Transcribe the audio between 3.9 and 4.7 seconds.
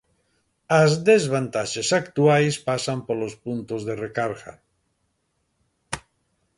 recarga.